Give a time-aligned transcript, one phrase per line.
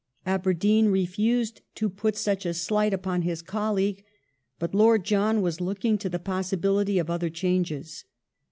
[0.25, 4.03] Aberdeen refused to put such a slight upon his colleague.
[4.57, 8.03] But Lord John was looking to the pos sibility of other changes.